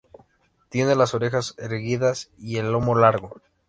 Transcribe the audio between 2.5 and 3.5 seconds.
el lomo largo.